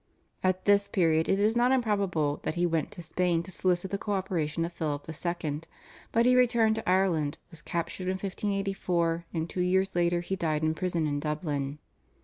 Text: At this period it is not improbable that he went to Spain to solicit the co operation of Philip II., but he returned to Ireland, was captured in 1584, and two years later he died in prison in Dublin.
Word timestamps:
At 0.41 0.65
this 0.65 0.87
period 0.87 1.29
it 1.29 1.37
is 1.39 1.55
not 1.55 1.71
improbable 1.71 2.39
that 2.41 2.55
he 2.55 2.65
went 2.65 2.89
to 2.93 3.03
Spain 3.03 3.43
to 3.43 3.51
solicit 3.51 3.91
the 3.91 3.99
co 3.99 4.13
operation 4.13 4.65
of 4.65 4.73
Philip 4.73 5.05
II., 5.07 5.61
but 6.11 6.25
he 6.25 6.35
returned 6.35 6.73
to 6.77 6.89
Ireland, 6.89 7.37
was 7.51 7.61
captured 7.61 8.05
in 8.07 8.13
1584, 8.17 9.25
and 9.31 9.47
two 9.47 9.61
years 9.61 9.93
later 9.93 10.21
he 10.21 10.35
died 10.35 10.63
in 10.63 10.73
prison 10.73 11.05
in 11.05 11.19
Dublin. 11.19 11.77